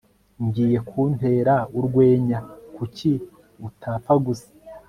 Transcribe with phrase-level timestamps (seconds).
[0.45, 2.39] ngiye kuntera urwenya,
[2.75, 3.11] kuki
[3.67, 4.49] utapfa gusa